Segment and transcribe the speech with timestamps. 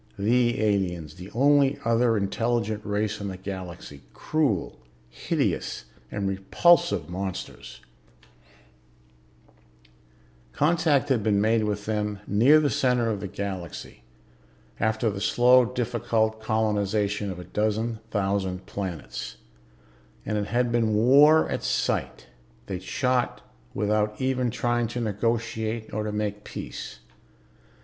[0.17, 4.01] The aliens, the only other intelligent race in the Galaxy...
[4.15, 7.81] cruel, hideous and repulsive monsters.
[10.53, 14.01] Contact had been made with them near the center of the Galaxy,
[14.79, 19.35] after the slow, difficult colonization of a dozen thousand planets;
[20.25, 22.25] and it had been war at sight;
[22.65, 23.41] they'd shot
[23.75, 27.01] without even trying to negotiate, or to make peace.